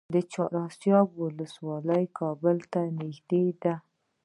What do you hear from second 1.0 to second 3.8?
ولسوالۍ کابل ته نږدې ده؟